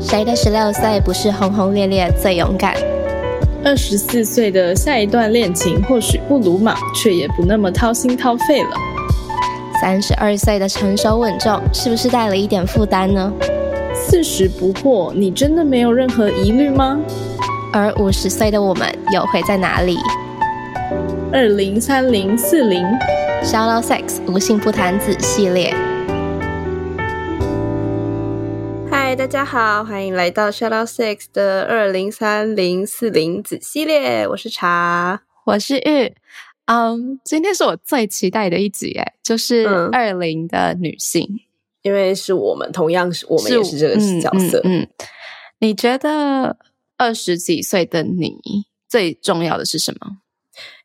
[0.00, 2.74] 谁的十六岁不是轰轰烈烈最勇敢？
[3.64, 8.70] 二十四岁的下一段恋情或许不鲁莽，却也不那么掏心掏肺了。
[9.80, 13.32] 三十二岁的成熟稳重，是不是带了一点负担呢？
[13.94, 16.98] 四十不惑，你真的没有任何疑虑吗？
[17.72, 19.98] 而五十岁的我们又会在哪里？
[21.32, 22.84] 二零三零四零
[23.44, 25.74] ，Shallow sex，无性不谈子系列。
[29.10, 34.24] 嗨，大家好，欢迎来到 Shadow Six 的二零三零四零子系列。
[34.28, 36.14] 我是茶，我是玉。
[36.66, 41.28] 嗯，今天是我最期待的一集，哎，就是二零的女性，
[41.82, 44.60] 因为是我们，同样是我们也是这个角色。
[44.62, 44.86] 嗯，
[45.58, 46.56] 你觉得
[46.96, 48.38] 二十几岁的你
[48.88, 50.18] 最重要的是什么？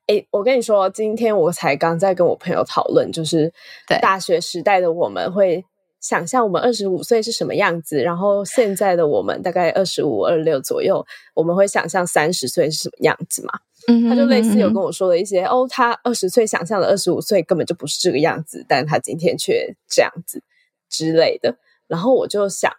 [0.08, 3.54] 哎，我跟你说，今天我才刚在跟我朋友讨论，就是
[4.02, 5.64] 大学时代的我们会
[6.08, 13.54] 想象我们二十五岁是什么样子，然后现在的我们大概二十五、二六左右，我们会想象三十岁是什么样子嘛？
[13.88, 20.44] 嗯，他就类似有跟我说了一些，哦，他二十岁想象的二十五岁根本就不是这个样子，但他今天却这样子
[20.88, 21.58] 之类的，
[21.88, 22.72] 然后我就想。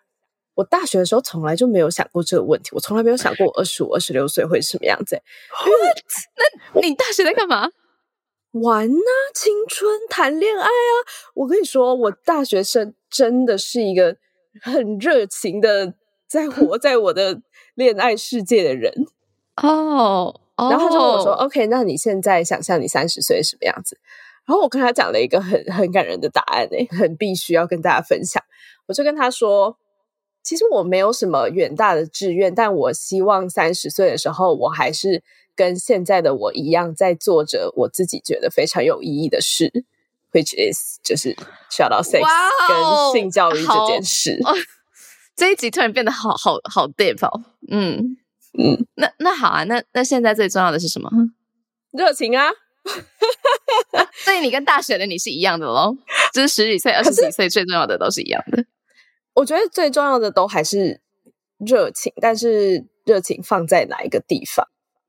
[0.54, 5.20] 我大学的时候从来就没有想过这个问题，我从来没有想过我二十五、二十六岁会是什么样子。
[6.74, 7.68] 那你大学在干嘛？
[8.60, 10.92] 玩啊，青春，谈恋爱啊！
[11.34, 14.16] 我跟你说，我大学生真的是一个
[14.62, 15.94] 很热情的，
[16.28, 17.40] 在 活在我的
[17.74, 18.92] 恋爱世界的人
[19.62, 20.40] 哦。
[20.56, 23.98] 然后他就跟我说：“OK，那你现在想象你三十岁什么样子？”
[24.46, 28.42] 然后我跟他讲了一个很很感人的答案，诶，很必须要跟大家分享。
[28.86, 29.76] 我就跟他说。
[30.42, 35.24] 其实我没有什么远大的志愿，但我希望三十岁的时候，我还是
[35.56, 39.72] 跟现在的我一样，在做着我自己觉得非常有意义的事
[40.32, 41.34] ，which is 就是
[41.70, 42.22] shout out sex
[42.68, 44.38] 跟性教育这件事。
[45.34, 48.16] 这一集突然变得好好好 deep 哦，嗯
[48.58, 51.10] 嗯，那那好啊，那那现在最重要的是什么？
[51.92, 52.50] 热情啊！
[54.24, 55.96] 所以你跟大学的你是一样的喽，
[56.32, 58.64] 就是十几岁、二十几岁最重要的都是一样的。
[59.34, 61.00] 我觉得最重要的都还是
[61.58, 64.66] 热情，但是热情放在哪一个地方？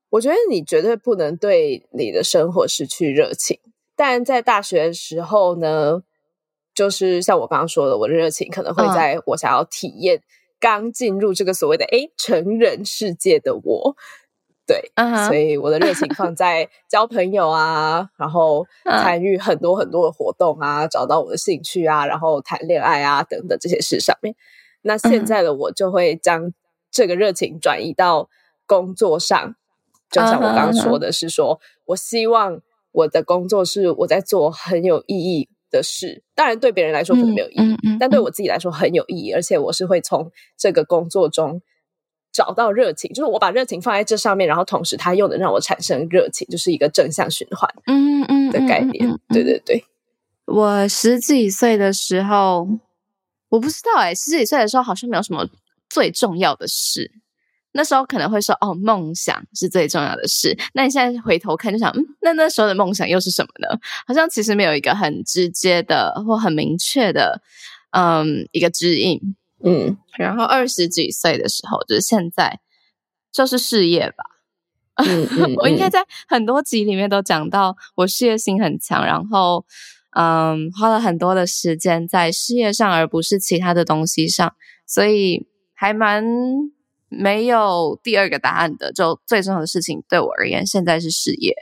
[0.10, 3.60] 我觉得你绝对不能对你的生活失去热情。
[3.96, 6.02] 但在大学的时候呢，
[6.74, 10.22] 就是像我刚刚说的，我的热情可能会在我想要体验
[10.60, 13.96] 刚进入这个所谓的“诶成人世界”的我。
[14.68, 14.92] 对，
[15.28, 24.36] 所以我的热情放在 交朋友啊，然后参与很多很多的活动啊，找到我的兴趣啊，然后谈恋爱啊等等这些事上面。
[24.82, 26.54] 那现在的我就会将
[26.92, 28.30] 这个热情转移到
[28.66, 29.56] 工作上，
[30.12, 36.24] 就像我刚刚说的是，说我希望我的工作是我在做很有意义的事。
[36.36, 41.62] 当然，对别人来说可能没有意义，但对我自己来说很有意义，而且我是会从这个工作中。
[42.34, 49.10] 找到热情，就是我把热情放在这上面，然后同时它又能让我产生热情，就是一个正向循环，嗯嗯的概念。
[49.30, 49.84] 对对对，
[50.46, 52.68] 我十几岁的时候，
[53.50, 55.48] 我不知道哎，十几岁的时候好像没有什么
[55.90, 57.10] 最重要的事。
[57.78, 60.58] 那时候可能会说哦，梦想是最重要的事。
[60.74, 63.80] 那你现在回头看，就想，嗯，那那时候的梦想又是什么呢？
[64.08, 67.40] 好像其实没有一个很直接的或很明确的，
[67.92, 69.22] 嗯，一个指引。
[69.64, 72.60] 嗯，然后二十几岁的时候，就是现在，
[73.32, 74.24] 就是事业吧。
[74.96, 79.64] 嗯 我应该在很多集里面都讲到，我事业心很强，然后
[80.16, 84.56] 嗯，花了很多的时间在事业上，而不是其他的东西上，
[84.88, 86.24] 所以还蛮
[87.10, 88.92] 没有第二个答案的。
[88.92, 91.56] 就最重要的事情对我而言，现在是事业。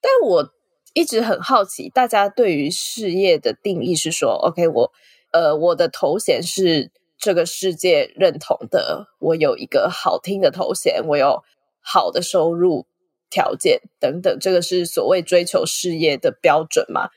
[0.00, 0.50] 但我
[0.94, 4.92] 一直很好奇，大家对于事业的定义是说，OK，我
[5.32, 6.90] 呃，我的头衔是。
[7.20, 11.42] 这个世界认同的，我有一个好听的头衔，我有
[11.80, 12.86] 好的收入
[13.28, 17.08] 条件等等，这个是所谓追求事业的标准吗？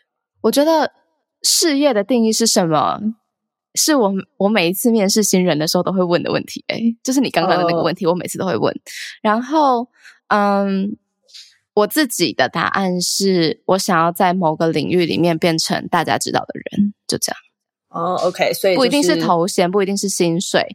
[0.41, 0.91] 我觉得
[1.43, 2.99] 事业的定义是什么？
[3.75, 6.63] 是我我每一次面试新人的时候都会问的问题。
[6.67, 8.77] 哎，就是你刚刚的那个问题，我每次都会问。
[9.21, 9.87] 然后，
[10.27, 10.97] 嗯，
[11.73, 17.39] 我自己的答案是我想要在某个领域里面变成大家知道的人，就这样。
[17.91, 20.65] 哦，OK，所以不一定是头衔，不一定是薪水，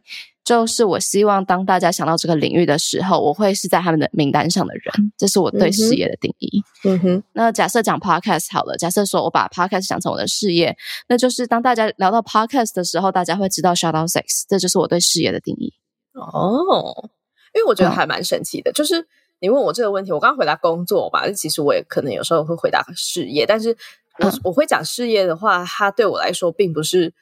[0.43, 6.61] 就是我希望当大家想到这个领域的时候，我会是在他们的名单上的人，这是我对事业的定义。
[6.83, 10.77] 嗯哼，那假设讲 Podcast 好了，假设说我把 Podcast 想成我的事业，
[11.07, 15.73] 那就是当大家聊到 Podcast 的时候，大家会知道 Shout Out Sex，这就是我对事业的定义。
[16.13, 17.09] 哦，
[17.55, 19.07] 因为我觉得还蛮神奇的，就是
[19.39, 23.75] 你问我这个问题，我刚刚回答工作吧，其实我也可能有时候会回答事业，但是。
[24.19, 27.13] 我我会讲事业的话，它对我来说并不是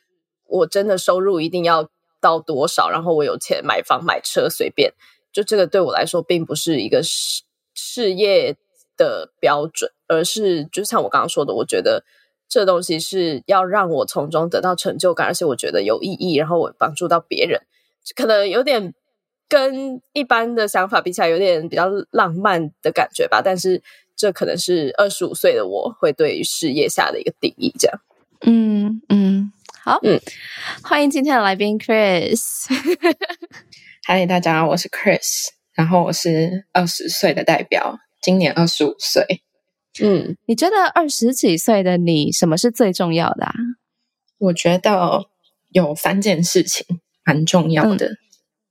[0.45, 1.89] 我真的收入一定要
[2.21, 4.94] 到多少，然后我有钱买房买车，随便，
[5.31, 7.44] 就这个对我来说并不是一个事
[7.74, 8.56] 事业
[8.95, 12.06] 的标准，而是就像我刚刚说的，我觉得
[12.47, 17.62] 这东西是要让我从中得到成就感，而且我觉得有意义，然后我帮助到别人，
[18.15, 18.94] 可能有点
[19.47, 23.42] 跟一般的想法比起来，有点比较浪漫的感觉吧。
[23.44, 23.81] 但是
[24.15, 28.01] 这可能是二十五岁的我会对于事业下的一个定义，这样。
[28.42, 29.51] 嗯嗯，
[29.83, 30.19] 好，嗯，
[30.83, 32.68] 欢迎今天的来宾 Chris。
[34.03, 39.41] 嗨，大家好，我是 Chris，然后我是二十岁的代表，今年二十五岁。
[40.01, 43.53] 嗯，你觉得二十几岁的你，什么是最重要的啊？
[44.38, 45.25] 我觉得
[45.69, 46.86] 有三件事情
[47.24, 48.18] 蛮重要的。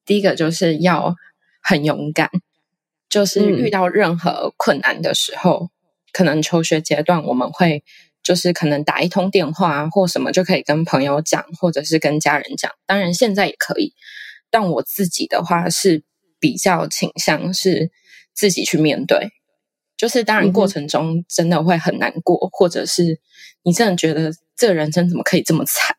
[0.04, 1.14] 第一个就是要
[1.62, 2.30] 很勇敢，
[3.08, 5.70] 就是遇到任何困难的时候，
[6.12, 7.82] 可能求学阶段我们会
[8.22, 12.72] 就是可能打一通电话或什么就可以跟朋友讲，或者是跟家人讲。
[12.86, 13.94] 当然现在也可以，
[14.50, 16.04] 但我自己的话是
[16.38, 17.90] 比较倾向是
[18.34, 19.30] 自己去面对。
[19.96, 23.20] 就是当然过程中真的会很难过，或者是
[23.62, 25.96] 你真的觉得这个人生怎么可以这么惨？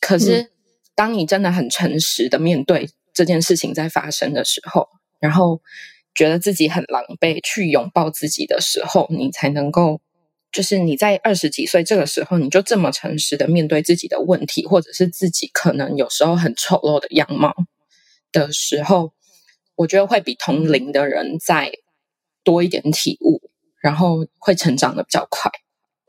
[0.00, 0.50] 可是
[0.94, 4.86] 当你真的很诚实的面对这件事情在发生的时候，
[5.18, 5.60] 然后
[6.14, 10.00] 觉得自己很狼狈，去拥抱自己的时候，你才能够，
[10.52, 17.52] 就是你在二十几岁这个时候，你就这么诚实的面对自己的问题，或者是自己可能有时候很丑陋的样貌
[18.30, 19.12] 的时候，
[19.74, 21.72] 我觉得会比同龄的人再。
[22.44, 23.42] 多一点体悟，
[23.82, 25.50] 然后会成长的比较快。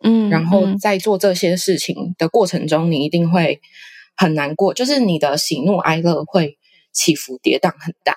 [0.02, 3.60] 嗯，然后在做这些事情的过程中，你一定会
[4.16, 6.58] 很难过，就是你的喜怒哀乐会
[7.00, 8.16] 起伏跌宕很大。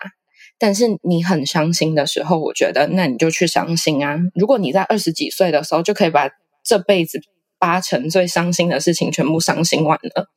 [0.59, 4.19] 但是你很伤心的时候，我觉得那你就去伤心啊。
[4.35, 6.29] 如果你在二十几岁的时候就可以把
[6.65, 7.21] 这辈子
[7.59, 10.29] 八成最伤心的事情全部伤心完了，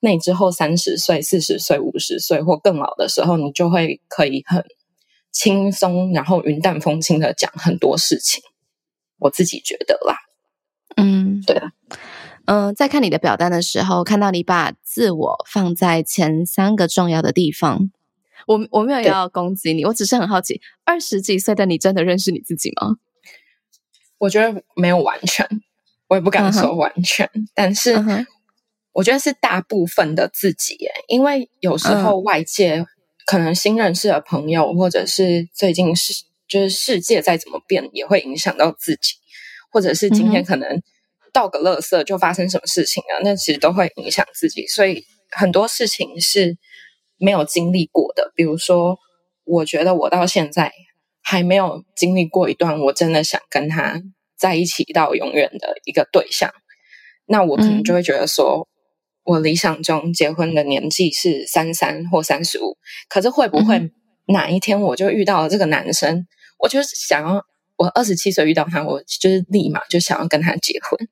[0.00, 4.64] 那你之后三十岁、四十岁、五十岁或更老的时候，你就会可以很。
[5.36, 8.40] 轻松，然后云淡风轻的讲很多事情，
[9.18, 10.14] 我自己觉得啦。
[10.96, 11.72] 嗯，对了，
[12.46, 17.90] 嗯，在看你的表单的时候，看到你把自我放在前三个重要的地方。
[18.46, 22.96] 我我没有要攻击你，我只是很好奇，二十几岁的你真的认识你自己吗？
[24.18, 25.48] 我觉得没有完全，
[26.08, 27.94] 我也不敢说完全，但是
[28.92, 30.76] 我觉得是大部分的自己，
[31.08, 32.86] 因为有时候外界。
[33.26, 36.12] 可能新认识的朋友，或者是最近是
[36.46, 39.14] 就是世界再怎么变，也会影响到自己，
[39.72, 40.82] 或者是今天可能
[41.34, 44.66] 倒个垃圾就发生什么事情了，那其实都会影响自己。
[44.68, 46.56] 所以很多事情是
[47.18, 48.32] 没有经历过的。
[48.34, 48.96] 比如说，
[49.44, 50.72] 我觉得我到现在
[51.22, 54.00] 还没有经历过一段我真的想跟他
[54.38, 56.50] 在一起到永远的一个对象，
[57.26, 58.66] 那我可能就会觉得说。
[59.26, 62.76] 我理想中结婚的年纪是三三或三十五，
[63.08, 63.90] 可是会不会
[64.26, 66.26] 哪一天我就遇到了这个男生？
[66.58, 67.42] 我就是想要
[67.78, 71.08] 我二十七岁遇到他，我就是立马就想要跟他结婚。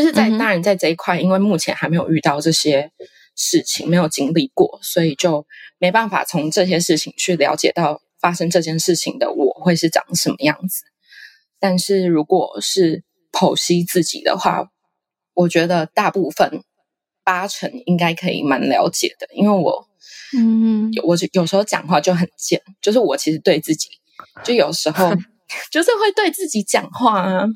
[0.00, 2.90] 就是在当然在这一块，因为目前还没有遇到这些
[3.36, 5.46] 事情，没有经历过，所以就
[5.78, 10.84] 没办法从这些事情去了解到发生这件事情的我会是长什么样子。
[11.58, 14.70] 但是如果是剖析自己的话，
[15.34, 16.62] 我觉得大部分。
[17.22, 19.86] 八成应该可以蛮了解的，因为我，
[20.36, 23.88] 嗯，我就有时候讲话就很贱，就是我其实对自己，
[24.42, 25.12] 就有时候
[25.70, 27.46] 就是会对自己讲话啊，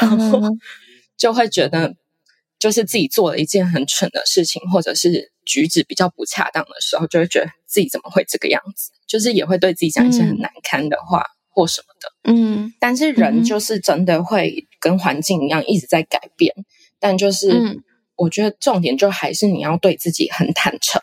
[0.00, 0.40] 然后
[1.20, 1.94] 就会觉得，
[2.58, 16.54] 就是自己做了一件很蠢的事情，或者是举止比较不恰当的时候，就会觉得自己怎么会这个样子，就是也会对自己讲一些很难堪的话或什么的，嗯，但是人就是真的会跟环境一样一直在改变，
[16.98, 17.82] 但就是。
[18.22, 21.00] 我觉得重点就还是你要对自己很坦诚，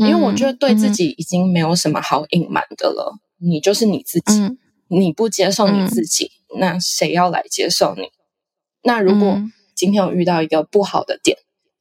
[0.00, 3.16] 因为我觉得对自己已经没有什么好隐瞒的了。
[3.38, 4.58] 你就是你自己，
[4.88, 8.08] 你不接受你自己，那谁要来接受你？
[8.82, 9.40] 那如果
[9.76, 11.36] 今天我遇到一个不好的点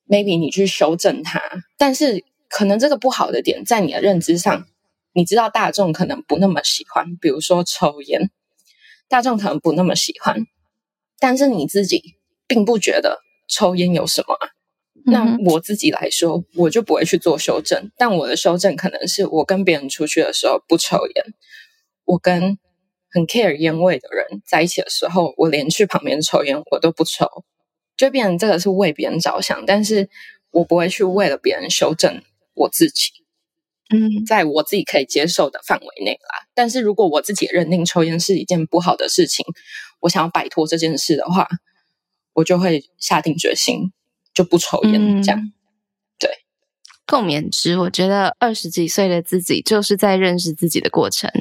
[0.07, 1.41] ，maybe 你去修正它，
[1.77, 4.67] 但是可能这个不好的点在你的认知上，
[5.13, 8.29] 你知道大众可能不那么喜欢，比如说抽烟，
[9.07, 10.45] 大众可能不那么喜欢，
[11.19, 14.49] 但是你自己并不觉得抽烟有什么啊。
[15.07, 17.91] 那我自己来说，我就不会去做修正。
[17.95, 21.25] 但我的修正可能是我跟别人出去的时候不抽烟，
[22.05, 22.57] 我跟
[23.11, 27.45] 很 care 烟味的人在一起的时候，我连去旁边抽烟我都不抽，
[27.97, 29.65] 就变成这个是为别人着想。
[29.65, 30.09] 但是
[30.51, 32.21] 我不会去为了别人修正
[32.53, 33.11] 我自己。
[33.89, 36.47] 嗯，在我自己可以接受的范围内啦。
[36.53, 39.45] 但是如果我自己认定抽烟是一件不好的事情，
[39.99, 41.47] 我想要摆脱这件事的话，
[42.33, 43.91] 我就会下定决心。
[44.33, 45.53] 就不抽烟，这样
[46.19, 46.29] 对。
[47.07, 47.77] 共勉之。
[47.77, 51.31] 我觉得二十几岁的自己就是在认识自己的过程，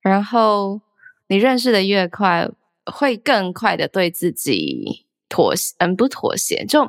[0.00, 0.80] 然后
[1.28, 2.48] 你认识的越快，
[2.86, 6.86] 会更快的对自己妥协，嗯，不妥协，就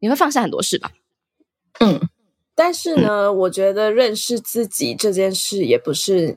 [0.00, 0.90] 你会放下很多事吧。
[1.80, 1.98] 嗯，
[2.54, 6.36] 但是呢，我觉得认识自己这件事也不是，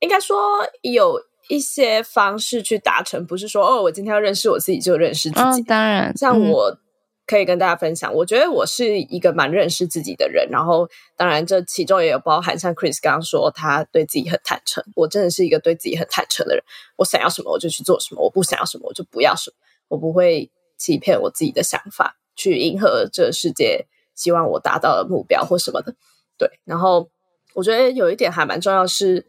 [0.00, 0.36] 应该说
[0.82, 5.62] 有一些方式去达成，不是说哦，我今天要认识我自己就认识自己。
[5.62, 6.78] 当然，像我
[7.26, 10.46] 可以跟大家分享，我觉得我是一个蛮认识自己的人。
[10.50, 14.84] 然后，当然这其中也有包含像 Chris 刚刚说，他对自己很坦诚。
[14.94, 16.62] 我真的是一个对自己很坦诚的人。
[16.96, 19.56] 我想要什么我就去做什么，我不想要什么我就不要什么。
[19.88, 23.86] 我不会欺骗我自己的想法，去迎合这世界。
[24.14, 25.92] 希望我达到的目标或什么的，
[26.38, 26.48] 对。
[26.64, 27.10] 然后
[27.52, 29.26] 我觉得有一点还蛮重要是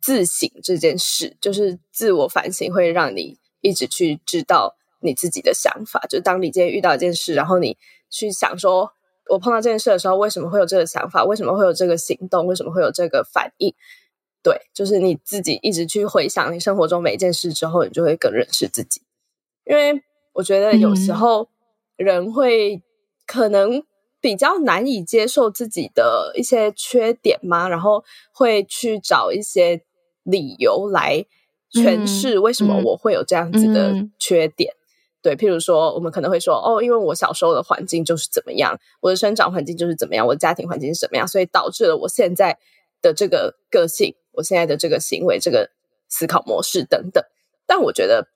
[0.00, 6.06] 自省这件事，就是自我反省会让你一直去知道你自己的想法。
[6.08, 7.76] 就当你今天遇到一件事，然后你
[8.10, 8.92] 去想说，
[9.28, 11.24] 我碰到这件事的时候，为什么会有这个想法？
[11.24, 12.46] 为什么会有这个行动？
[12.46, 13.74] 为什么会有这个反应？
[14.40, 19.02] 对，就是你自己一直去回想你生活中每一件事之后，你就会更认识自己。
[19.64, 20.00] 因为
[20.38, 21.48] 我觉得有时候
[21.96, 22.82] 人会
[23.26, 23.82] 可能。
[24.20, 27.68] 比较难以接受自己的一些缺点嘛？
[27.68, 28.02] 然后
[28.32, 29.80] 会去找一些
[30.24, 31.24] 理由来
[31.72, 34.74] 诠释为什么我会有这样子的缺点。
[35.22, 42.58] 对，譬如说，我们可能会说，哦，因为我小时候的环境就是怎么样，我的生长环境就是怎么样，我的家庭环境是怎么样，所以导致了我现在
[43.00, 45.70] 的这个个性，我现在的这个行为，这个
[46.08, 47.22] 思考模式等等。
[47.68, 48.26] 但我觉得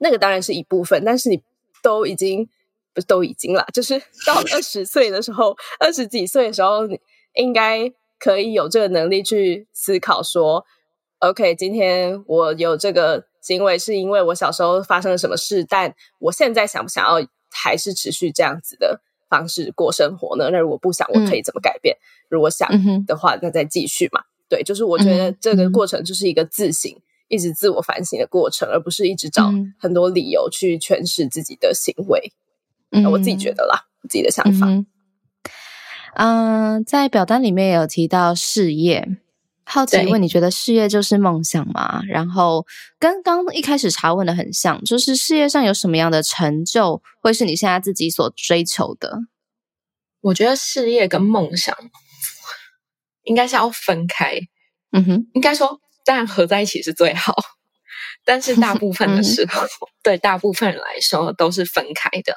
[0.00, 1.44] 那个当然是一部分，但是你
[1.82, 2.48] 都已经
[2.92, 3.00] 不。
[3.06, 6.80] 都已经了，就是 到二十岁的时候，二十几岁的时候，
[7.34, 10.64] 应该可以有这个能力去思考说
[11.20, 20.50] ，OK，今天我有这个行为是因为我小时候发生了什么事，但我现在想不想要还是持续这样子的方式过生活呢？
[20.50, 21.96] 那如果不想，我可以怎么改变？
[22.28, 22.68] 如果想
[23.06, 24.22] 的话，那再继续嘛。
[24.48, 26.90] 对，就是我觉得这个过程就是一个自省、
[27.28, 32.32] 一直自我反省的过程，而不是一直找很多理由去诠释自己的行为。
[32.90, 34.66] 嗯，我自己觉得啦，自己的想法。
[36.14, 39.06] 嗯，在表单里面有提到事业，
[39.62, 42.02] 好奇问你觉得事业就是梦想吗？
[42.08, 42.66] 然后
[42.98, 49.18] 跟刚一开始查问的很像，就是事业上有什么样的成就，会是你现在自己所追求的？
[50.22, 51.76] 我觉得事业跟梦想
[53.24, 54.40] 应该是要分开。
[54.90, 57.34] 嗯哼，应该说当然合在一起是最好，
[58.24, 59.66] 但是大部分的时候，
[60.02, 62.34] 对大部分人来说都是分开的。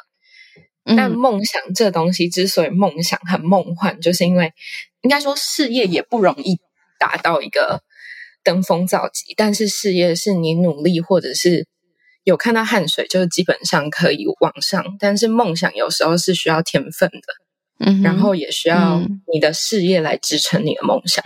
[0.83, 4.51] 但梦想这东西之所以梦想很梦幻，就是因为
[5.03, 6.59] 应该说事业也不容易
[6.99, 7.81] 达到一个
[8.43, 11.65] 登峰造极，但是事业是你努力或者是
[12.25, 14.83] 有看到汗水，就是基本上可以往上。
[14.99, 18.99] 但是梦想有时候是需要天分的，嗯，然后也需要
[19.31, 21.23] 你的事业来支撑你的梦想，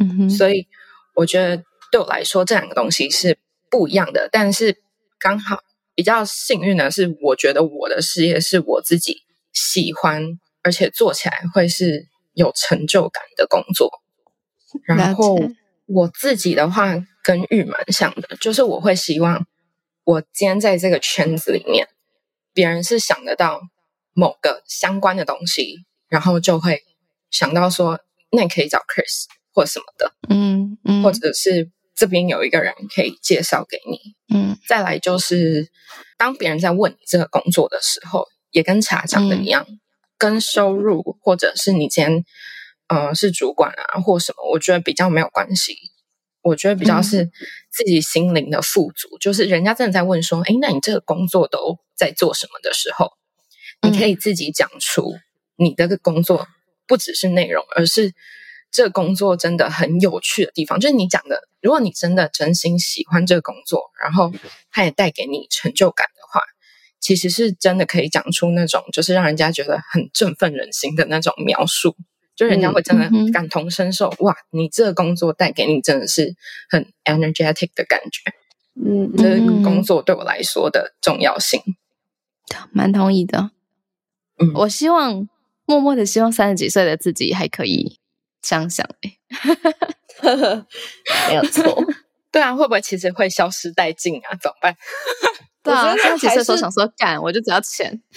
[0.00, 0.30] 嗯哼。
[0.30, 0.66] 所以
[1.14, 3.38] 我觉得对我来说这两个东西是
[3.70, 4.82] 不一样的，但是
[5.18, 5.60] 刚好。
[5.94, 13.90] 比较幸运的是，我觉得我的事业是我自己喜欢，而且做起来会是有成就感的工作。
[14.88, 15.38] 然后
[15.84, 19.46] 我自己的话跟玉蛮像的，就是我会希望
[20.04, 21.86] 我今天在这个圈子里面，
[22.54, 23.60] 别人是想得到
[24.14, 26.80] 某个相关的东西，然后就会
[27.30, 28.00] 想到说，
[28.30, 31.70] 那你可以找 Chris 或什么的，嗯嗯，或者是。
[31.94, 35.68] 这边有一个人可以介绍给你，嗯，再来就是
[36.16, 39.66] 当别人在问你这个工作的时候，也跟茶讲的一样，
[40.18, 42.24] 跟收入或者是你今天
[42.88, 45.76] 呃是主管啊或什么，我觉得比较没有关系。
[46.40, 47.30] 我觉得比较是
[47.70, 53.12] 自己心灵的富足，就是人家真的在问说，哎，那你这个工作都在做什么的时候，
[53.82, 55.14] 你可以自己讲出
[55.56, 56.48] 你的个工作
[56.88, 58.12] 不只是内容，而是。
[58.72, 64.32] 这工作真的很有趣的地方，就是你讲的，如果你真的真心喜欢这个工作，然后
[64.70, 66.40] 它也带给你成就感的话，
[66.98, 71.94] 其实是真的可以讲出那种就是让人家觉得很振奋人心的那种描述，
[72.34, 74.08] 就人家会真的感同身受。
[74.20, 76.34] 哇，你这个工作带给你真的是
[76.70, 78.32] 很 energetic 的感觉。
[78.74, 81.60] 嗯，这工作对我来说的重要性，
[82.70, 83.50] 蛮同意的。
[84.38, 85.28] 嗯，我希望
[85.66, 87.98] 默默的希望三十几岁的自己还可以。
[88.42, 89.16] 想想哎，
[91.28, 91.84] 没有错，
[92.30, 94.36] 对啊，会不会其实会消失殆尽啊？
[94.40, 94.76] 怎么办？
[95.62, 98.00] 对啊，三十几岁的时候想说干，我就只要钱。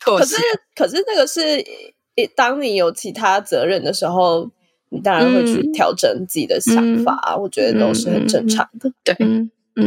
[0.00, 0.36] 可是，
[0.74, 1.64] 可是那个是，
[2.34, 4.50] 当你有其他责任的时候，
[4.90, 7.36] 你当然会去调整自己的想法。
[7.36, 8.90] 我觉得都是很正常的。
[9.04, 9.16] 对，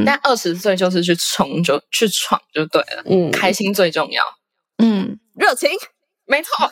[0.05, 3.03] 但二十岁就是去冲，就去闯就对了。
[3.05, 4.23] 嗯，开心最重要。
[4.77, 5.69] 嗯，热情。
[6.31, 6.55] 没错。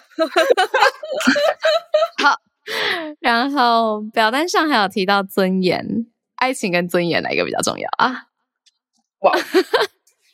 [2.23, 2.39] 好，
[3.19, 8.27] 然后表单上还有提到尊严，爱情跟尊严哪一个比较重要啊？
[9.19, 9.37] 哇，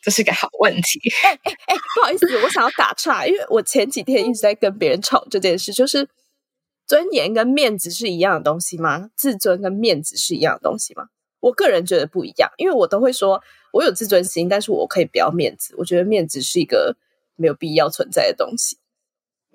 [0.03, 1.01] 这是个好问题。
[1.25, 6.07] 哎哎哎，不好意思，我想要打岔，因为我前几天一直在跟别人吵这件事，就是
[6.85, 9.09] 尊严跟面子是一样的东西吗？
[9.15, 11.07] 自尊跟面子是一样的东西吗？
[11.39, 13.41] 我个人觉得不一样，因为我都会说
[13.73, 15.73] 我有自尊心，但是我可以不要面子。
[15.79, 16.95] 我觉得面子是一个
[17.35, 18.77] 没有必要存在的东西，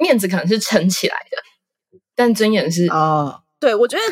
[0.01, 4.03] 面子可能是撑起来的，但尊严是哦，对我觉得。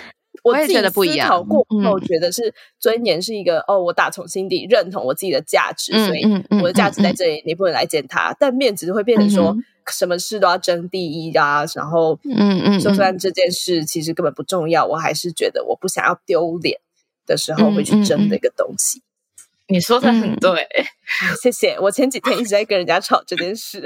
[0.44, 1.44] 我也觉得不一样。
[1.44, 6.22] 过后觉得是尊严是一个哦，我打从心底认同我自己的价值，所以
[6.62, 8.34] 我的价值在这里，你不能来践踏。
[8.38, 9.54] 但面子会变成说
[9.90, 16.78] 什么事都要争第一啊，然后嗯嗯，就算这件事其实根本不重要，我还是觉得我不想要丢脸
[17.26, 19.02] 的时候会去争那个东西。
[19.68, 20.66] 你说的很对，
[21.42, 21.78] 谢谢。
[21.78, 23.82] 我前几天一直在跟人家吵这件事。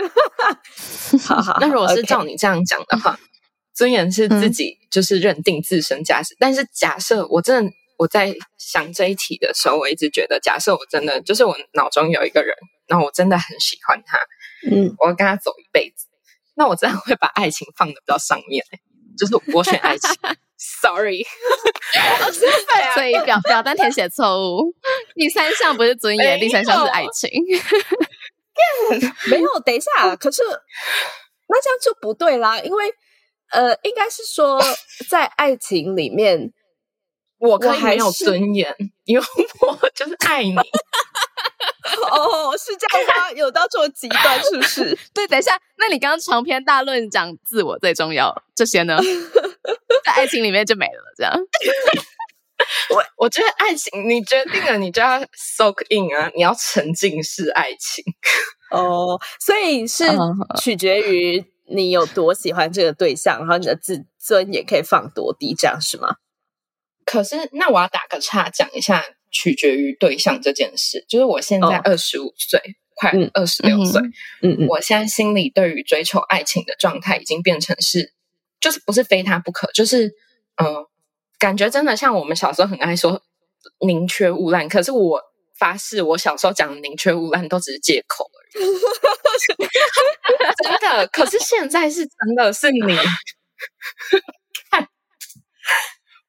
[1.24, 3.18] 好 好，那如果是照你这样讲的话。
[3.74, 12.54] 尊严是自己就是认定自身价值，但是假设我真的我在想这一题的时候，我一直觉得，假设我真的就是我脑中有一个人，
[12.86, 14.18] 然后我真的很喜欢他，
[14.70, 16.06] 嗯，我要跟他走一辈子，
[16.54, 18.62] 那我真的会把爱情放的比较上面，
[19.16, 20.10] 就是我选爱情。
[20.80, 21.24] Sorry，
[22.94, 24.72] 所以表表单填写错误，
[25.14, 27.30] 第三项不是尊严，第三项是爱情。
[29.30, 30.42] 没有，等一下，可是
[31.48, 32.92] 那这样就不对啦，因为。
[33.54, 34.58] 呃，应该是说，
[35.10, 36.50] 在爱情里面，
[37.36, 39.24] 我可以没有尊严，因为
[39.60, 40.56] 我就是爱你。
[42.10, 43.30] 哦，是这样吗？
[43.32, 44.98] 有到这么极端，是不是？
[45.12, 48.96] 对，等一下，那你刚刚长篇大论讲自我最重要，这些呢，
[50.04, 51.14] 在爱情里面就没了。
[51.16, 51.34] 这样，
[52.90, 58.04] 我我觉得爱情，你决定了，你就要 soak in 啊，你要沉浸式爱情。
[58.70, 60.04] 哦，所以是
[60.60, 61.44] 取决于。
[61.74, 66.16] 你有多喜欢这个对象，然后你的自尊也可以放多低，这样是吗？
[67.06, 71.02] 可是，那我要打个岔，讲一下取决于对象这件事。
[71.08, 72.60] 就是我现在二十五岁，
[72.96, 74.02] 快二十六岁，
[74.42, 78.12] 嗯嗯，我现在心里对于追求爱情的状态已经变成是，
[78.62, 80.06] 就是不是非他不可，就是
[80.56, 80.86] 嗯，
[81.38, 83.20] 感觉真的像我们小时候很爱说
[83.86, 85.20] 宁缺毋滥，可是我
[85.58, 88.64] 发誓，我小时候讲宁缺毋滥都只是借口而已。
[90.62, 92.78] 真的，可是现在是真的是你。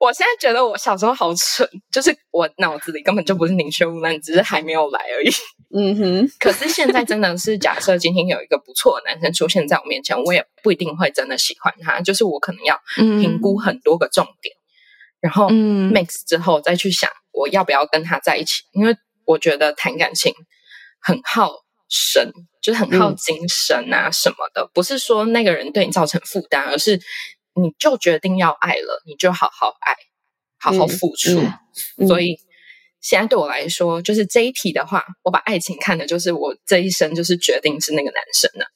[0.04, 5.30] 看，我现在觉得我小时候好蠢，就是我脑子里根本就不是宁缺毋滥，只是还没有来而已。
[5.76, 6.32] 嗯哼。
[6.40, 12.02] 可是现在真的是，假设今天有一个不错的男生出现在我面前，我也不一定会真的喜欢他。
[12.02, 14.56] 就是我可能要评估很多个重点，
[15.22, 18.64] 然后 mix 之后再去想我要不要跟他在一起。
[18.74, 20.34] 因为我觉得谈感情
[21.02, 21.64] 很耗。
[21.96, 27.00] 神就是很耗精神啊什么的，不是说那个人对你造成负担，而是
[27.56, 29.96] 你就决定要爱了，你就好好爱，
[30.60, 31.40] 好好付出。
[32.08, 32.38] 所以
[33.02, 38.68] 现在对我来说，就是这一题的话，我把爱情看的就是我这一生就是决定是那个男生的。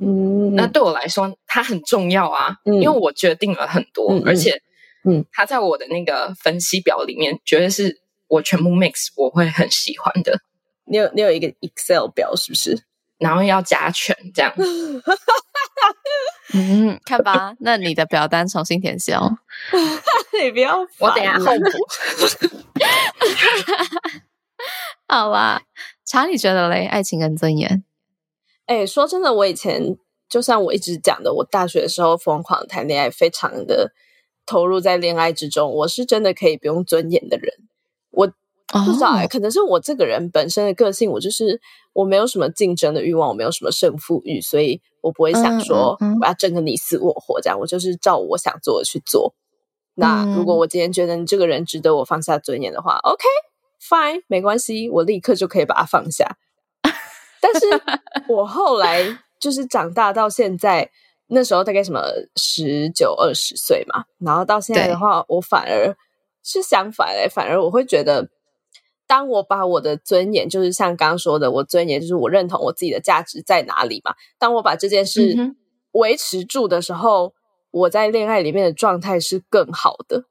[0.00, 4.62] 嗯，那对我来说，他很重要啊，因为我决定了很多，而且，
[5.04, 10.40] 嗯，他在我的那个分析表里面，绝对是我全部 mix，我会很喜欢的。
[10.84, 12.84] 你有你有一个 Excel 表是不是？
[13.18, 14.52] 然后要加权这样。
[16.54, 19.38] 嗯，看吧，那你的表单重新填写哦。
[20.42, 21.62] 你不要，我等下后补。
[25.06, 25.62] 好吧，
[26.04, 26.86] 查理觉得嘞？
[26.86, 27.84] 爱情跟尊严？
[28.66, 29.96] 哎，说真的，我以前
[30.28, 33.92] 就像我一直讲的，我大学的时候疯狂谈恋爱，非常的
[34.46, 35.70] 投入在恋爱之中。
[35.70, 37.67] 我是真的可以不用尊严的人。
[38.74, 38.84] 我。
[38.84, 41.60] 不知道哎，可能是我这个人本身的个性，我就是
[41.94, 49.34] 我没有什么竞争的欲望，我没有什么胜负欲，所以我不会想说我要争个你死我活这样，我就是照我想做的去做。
[49.94, 56.36] 那如果我今天觉得你这个人值得我放下尊严的话，OK，Fine，没关系，我立刻就可以把它放下。
[57.40, 57.66] 但是
[58.28, 60.90] 我后来就是长大到现在，
[61.28, 62.02] 那时候大概什么
[62.36, 65.96] 十九二十岁嘛，然后到现在的话，我反而
[66.42, 68.28] 是相反哎，反而我会觉得。
[69.08, 74.14] 当我把我的尊严，就是像刚刚说的，我尊严就是我认同我自己的价值在哪里嘛。
[74.38, 75.56] 当我把这件事
[75.92, 77.32] 维持住的时候，
[77.70, 80.24] 我在恋爱里面的状态是更好的。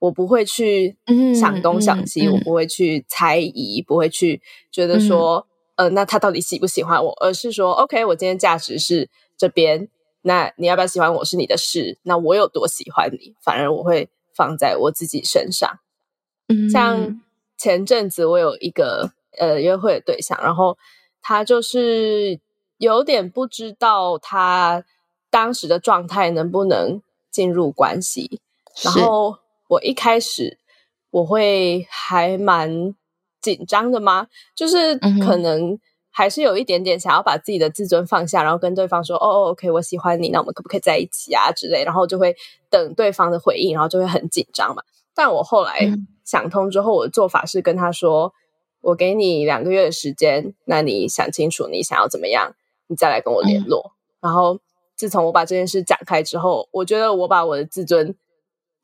[0.00, 0.98] 我不会去
[1.34, 7.12] 想东想西，我不会去猜疑，不会去觉得说，呃，那他到底喜不喜欢我？
[7.22, 9.88] 而是说，OK，我今天价值是这边，
[10.20, 11.98] 那你要不要喜欢我是你的事。
[12.02, 15.78] 那我有多喜欢你，反而我会放在我自己身上，
[16.70, 17.22] 像。
[17.60, 20.78] 前阵子我有一个呃约会的对象，然后
[21.20, 22.40] 他就是
[22.78, 24.82] 有点不知道他
[25.28, 28.40] 当时的状态能不能进入关系。
[28.82, 29.36] 然后
[29.68, 30.58] 我一开始
[31.10, 32.94] 我会还蛮
[33.42, 34.28] 紧张的吗？
[34.56, 35.78] 就是可能
[36.10, 42.34] 还是有一点点想要把自己的自尊放下，然后跟对方说：“哦，OK，我喜欢你，那我们可不可以在一起啊？”之类，然后就会
[42.70, 44.82] 等对方的回应，然后就会很紧张嘛。
[45.14, 45.80] 但我后来
[46.30, 48.32] 想通之后，我的做法是跟他说
[48.82, 52.54] ：“我给你两个月的时间，那你想清楚你想要怎么样，
[52.86, 54.60] 你再来跟我联络。”然后
[54.94, 58.14] 自从我把这件事讲开之后，我觉得我把我的自尊。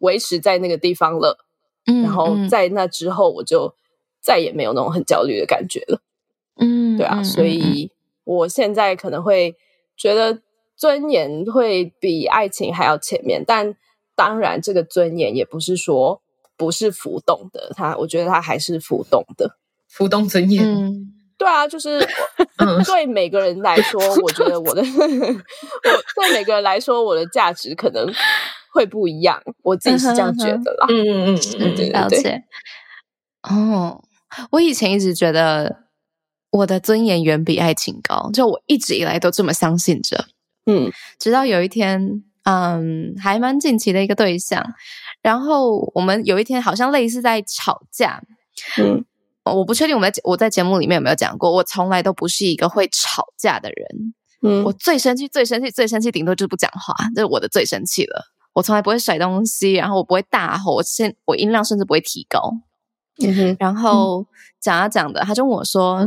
[0.01, 1.39] 维持在那个地方了，
[1.87, 3.75] 嗯，然后在那之后，我就
[4.21, 6.03] 再也没有那种很焦虑的感觉了，
[6.61, 7.91] 嗯，对啊，所以
[8.25, 9.57] 我现在可能会
[9.97, 10.43] 觉得
[10.77, 13.75] 尊严会比爱情还要前面，但
[14.15, 16.21] 当然，这个尊严也不是说
[16.57, 19.57] 不是浮动的，它，我觉得它还是浮动的，
[19.88, 20.64] 浮动尊严，
[21.38, 22.01] 对啊，就是
[22.87, 28.12] 对每个人来说， 我觉得我的， 我对每个人来说，我的价值可能。
[28.73, 30.87] 会不一样，我自己是这样觉得啦。
[30.90, 32.42] 嗯嗯嗯嗯，了解。
[33.49, 34.05] 哦，
[34.51, 35.85] 我以前一直觉得
[36.51, 40.27] 我的尊严远比爱情高，就我一直以来都这么相信着。
[40.66, 44.62] 嗯，直到有一天，嗯，还蛮近期的一个对象，
[45.27, 48.23] 然后我们有一天好像类似在吵架。
[48.79, 49.05] 嗯，
[49.43, 54.15] 我不确定我们我在节目里面有没有讲过，我从来都不是一个会吵架的人。
[54.43, 58.27] 嗯，我最生气、最生气、最生气，顶多就是不讲话，这是我的最生气了。
[58.53, 62.53] 我从来不会甩东西，然后我不会大吼，我现我音量甚至不会提高。
[63.21, 64.25] 嗯哼，然后
[64.61, 66.07] 讲啊讲的，他就问我说：“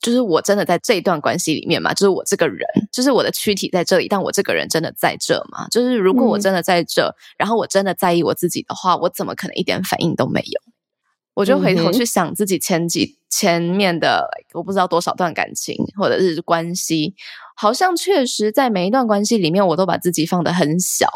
[0.00, 1.92] 就是我真的在这一段关系里面嘛？
[1.92, 2.60] 就是我这个人，
[2.92, 5.66] 就是我的躯体在这里，但我这个人真的在这吗？
[5.68, 10.60] 就是如果我真的在这，然后我真的在意我自己的话，我怎么可能一点反应都没有？
[11.34, 17.14] 我就回头去想自己前几前面的，我不知道多少段感情或者是关系，
[17.56, 21.08] 好像确实在每一段关系里面，我都把自己放得很小。”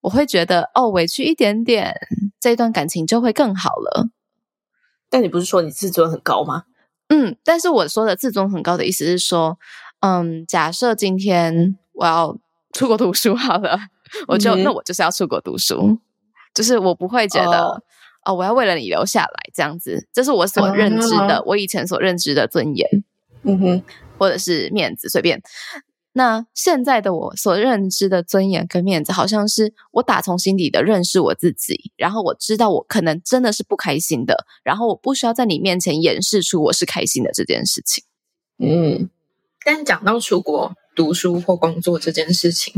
[0.00, 1.92] 我会觉得哦，委屈一点点，
[2.40, 4.08] 这段感情就会更好了。
[5.10, 6.64] 但你不是说你自尊很高吗？
[7.08, 9.58] 嗯，但是我说的自尊很高的意思是说，
[10.00, 12.36] 嗯，假设今天我要
[12.72, 13.78] 出国读书好了，
[14.28, 15.98] 我就那我就是要出国读书，
[16.54, 17.82] 就是我不会觉得
[18.24, 22.86] 哦，我要为了你留下来这样子，这是我所认知的，我以前所认知的尊严，
[23.42, 23.82] 嗯哼，
[24.18, 25.40] 或者是面子，随便。
[26.18, 38.02] 那现在的我所认知的尊严跟面子，好像是我打从心底的认识我自己，然后我知道我可能真的是不开心的，然后我不需要在你面前掩饰出我是开心的这件事情。
[38.58, 39.08] 嗯，
[39.64, 42.74] 但讲到出国读书或工作这件事情，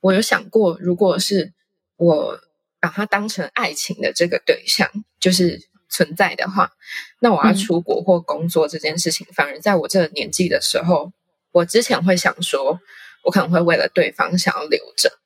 [0.00, 1.52] 我有想过，如果是
[1.98, 2.40] 我
[2.80, 4.88] 把它当成爱情的这个对象，
[5.20, 6.72] 就是存在的话，
[7.18, 11.12] 那我要出国或工作这件事情，反而在我这个年纪的时候。
[11.52, 12.80] 我之前会想说，
[13.24, 15.18] 我可能会为了对方想要留着，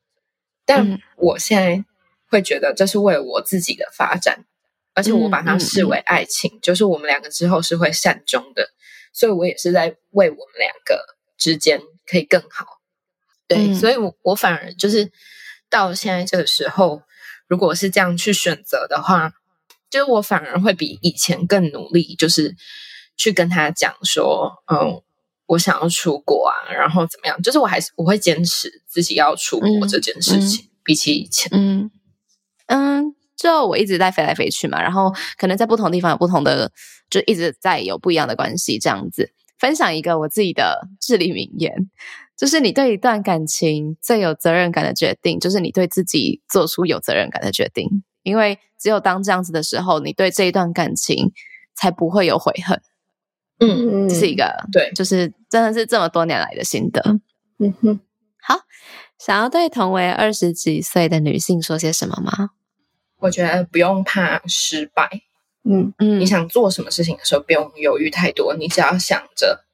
[0.65, 1.85] 但我现在
[2.29, 4.45] 会觉得这是为了我自己的发展，
[4.95, 8.71] 而且我把它视为爱情，就是我们两个之后是会善终的，
[9.13, 12.81] 所以我也是在为我们两个之间可以更好。
[13.47, 15.13] 对，所以，我我反而就是
[15.69, 17.03] 到现在这个时候，
[17.47, 19.35] 如果是这样去选择的话，
[19.91, 22.57] 就是我反而会比以前更努力，就是
[23.17, 25.03] 去跟他讲说，嗯。
[25.47, 27.41] 我想要出国啊，然后怎么样？
[27.43, 31.91] 就是我还是我会坚持自己要出国这件事情，比起以前，嗯
[32.67, 36.73] 嗯，就我一直在飞来飞去嘛，然后可能在不同地方有不同的，
[37.11, 39.33] 就一直在有不一样的关系这样子。
[39.59, 41.91] 分享一个我自己的至理名言，
[42.37, 51.33] 就是你对一段感情最有责任感的决定，就是你对自己做出有责任感的决定，因为只有当这样子的时候，你对这一段感情
[51.75, 52.81] 才不会有悔恨。
[53.61, 57.01] 嗯，这是一个对，就是真的是这么多年来的心得。
[57.59, 58.01] 嗯哼，
[58.41, 58.61] 好，
[59.19, 62.51] 想要对同为二十几岁的女性说些什么吗？
[63.21, 65.23] 我觉得不用怕失败。
[65.63, 69.65] 嗯嗯，你想做什么事情的时候，不用犹豫太多，你只要想着，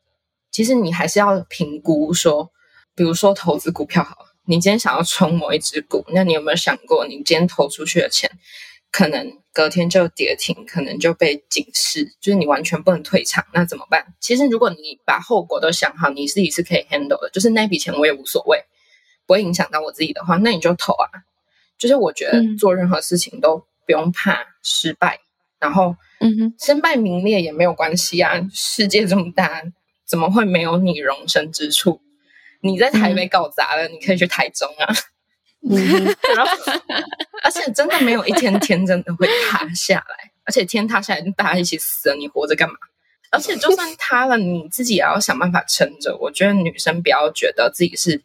[0.52, 2.52] 其实你还是要评估说，
[2.94, 8.30] 比如说投资股票，好，你今天想要冲某一只股，那你有没有想过，你今天投出去的钱？
[8.90, 14.14] 可能隔天就跌停，可能就被警示，就是你完全不能退场，那怎么办？
[14.20, 18.64] 其实如果你把后果都想好，你自己是可以 handle 的，就是那笔钱我也无所谓，
[19.26, 21.08] 不会影响到我自己的话，那你就投啊。
[21.78, 25.20] 就是我觉得做任何事情都不用怕失败，
[25.58, 28.38] 然后嗯哼，身败名裂也没有关系啊。
[28.52, 29.62] 世界这么大，
[30.04, 32.02] 怎么会没有你容身之处？
[32.60, 34.94] 你在台北搞砸了，你可以去台中啊。
[35.68, 36.16] 嗯，
[37.44, 42.74] 而且真的没有一天天真的会塌下来，而且天塌下来，大家一起死了，你活着干嘛？
[43.30, 46.16] 而且就算塌了，你自己也要想办法撑着。
[46.16, 48.20] 我觉得女生不要觉得自己是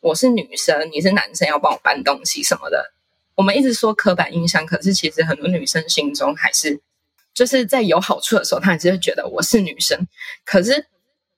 [0.00, 2.92] 我是女生，你是男生，要帮我搬东西什么的。
[3.34, 6.80] 我们一直说刻板印象，可是其实很多女生心中还是
[7.34, 10.06] 就是在有好处的时候，她还是会觉得我是女生。
[10.44, 10.86] 可是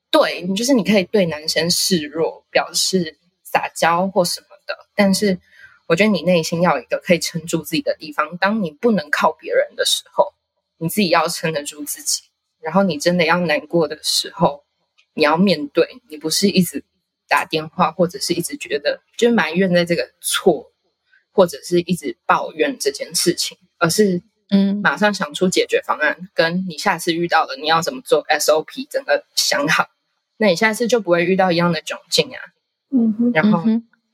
[0.09, 4.77] 对你，就是你可以对男生示弱，表示撒娇或什么的。
[4.95, 5.39] 但是
[5.87, 8.37] 我觉得你内心要有一个可以撑住自己的地方。
[8.37, 10.33] 当你不能靠别人的时候，
[10.77, 12.23] 你自己要撑得住自己。
[12.59, 14.63] 然后你真的要难过的时候，
[15.13, 16.83] 你要面对，你不是一直。
[17.25, 20.71] 打电话，或者是一直觉得就埋怨在这个错，
[21.31, 24.21] 或者是一直抱怨这件事情，而是
[24.51, 29.87] 嗯，马上想出解决方案，跟你下次遇到了你要怎么做 SOP，整个想好，
[30.37, 32.37] 那你下次就不会遇到一样的窘境啊。
[32.91, 33.63] 嗯哼，然后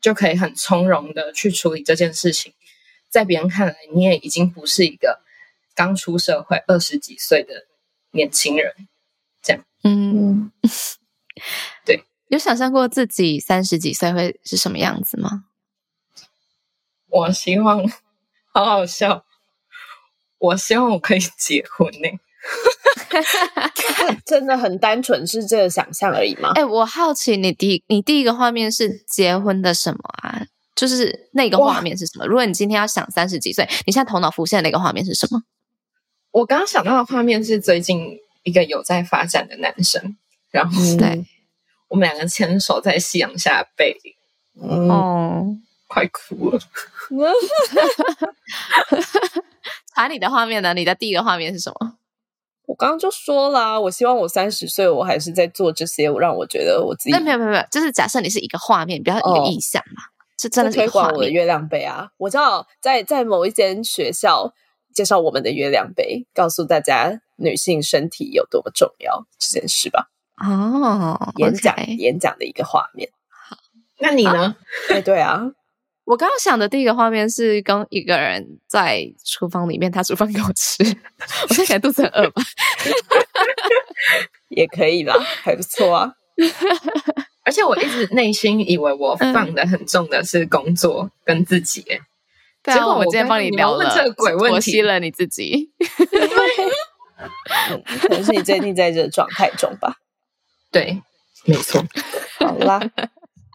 [0.01, 2.53] 就可以很从容的去处理这件事情，
[3.09, 5.21] 在别人看来，你也已经不是一个
[5.75, 7.67] 刚出社会二十几岁的
[8.11, 8.87] 年轻人，
[9.41, 10.51] 这样，嗯，
[11.85, 12.03] 对。
[12.27, 15.45] 有想象过自己三十几岁会是什么样子吗？
[17.07, 17.83] 我希望，
[18.53, 19.25] 好好笑。
[20.37, 22.19] 我希望我可以结婚呢。
[24.25, 26.51] 真的很单纯，是这个想象而已吗？
[26.55, 30.45] 哎，我好奇你第你第一个画面是结婚的什么啊？
[30.75, 32.25] 就是那个画面是什么？
[32.25, 35.43] 如果你今天要想三十几岁，你现在头脑浮现的那个画面是什么？
[36.31, 40.15] 我刚刚想到的画面是最近一个有在发展的男生，
[40.51, 41.25] 然后对。
[41.89, 44.13] 我们两个牵手在夕阳下背影，
[44.61, 46.59] 哦，快哭了。
[49.95, 50.75] 查你的画面呢？
[50.75, 51.95] 你的第一个画面是什么？
[52.69, 57.09] 我刚刚就说了，我希望我三十岁，我还是在做这些，让我觉得我自己。
[57.09, 60.03] 那没有没有没有，就是假设你是一个画面，不要一个意象嘛，
[60.39, 62.09] 是真的推广我的月亮杯啊！
[62.17, 64.53] 我知道在在某一间学校
[64.93, 70.11] 介绍我们的月亮杯，告诉大家女性身体有多么重要这件事吧。
[70.37, 73.09] 哦，演讲演讲的一个画面。
[73.49, 73.57] 好，
[73.97, 74.55] 那你呢？
[74.91, 75.41] 哎，对啊，
[76.09, 80.83] 我刚刚想的第一个画面是跟一个人在厨房里面，他煮饭给我吃。
[81.47, 82.41] 我现在肚子很饿吧？
[84.49, 86.11] 也可以啦，还不错啊。
[87.45, 91.85] 而且我一直内心以为我放的很重的是工作跟自己，
[92.63, 95.69] 结果我今天帮你聊了这个鬼问题了你自己。
[98.01, 99.97] 可能是你最近在这状态中吧。
[100.71, 101.03] 对，
[101.45, 101.85] 没错。
[102.39, 102.81] 好啦，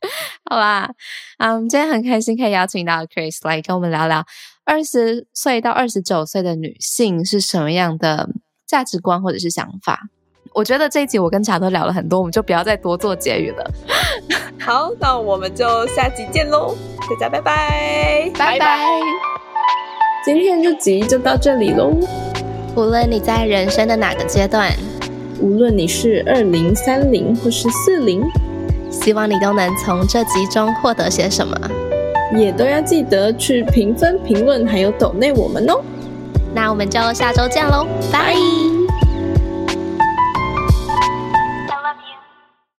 [0.51, 0.91] 好啦，
[1.39, 4.25] 嗯，今天很开心可以邀请到 Chris 来跟我们聊聊
[4.65, 8.29] 二十岁到二十九岁的女性是什么样的
[8.67, 10.01] 价值观或者是想法。
[10.53, 13.71] 我觉得这一集我跟茶都聊了很多，我们就不要再多做结语了。
[14.61, 16.77] 好，那我们就下集见喽，
[17.11, 18.79] 大家拜拜，拜拜。
[20.25, 21.93] 今天这集就到这里喽。
[22.77, 24.73] 无论你在人生的哪个阶段。
[25.41, 28.23] 无论你是二零、三零或是四零，
[29.03, 31.57] 希望你都能从这集中获得些什么，
[32.37, 35.81] 也都要记得去评分、评论，还有抖内我们哦。
[36.55, 38.35] 那我们就下周见喽，拜。